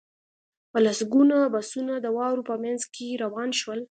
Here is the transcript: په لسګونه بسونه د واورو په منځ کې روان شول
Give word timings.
په 0.71 0.77
لسګونه 0.85 1.37
بسونه 1.53 1.93
د 1.99 2.05
واورو 2.17 2.47
په 2.49 2.55
منځ 2.63 2.81
کې 2.95 3.19
روان 3.23 3.49
شول 3.59 3.79